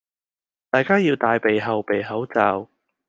[0.71, 2.67] 大家要帶備後備口罩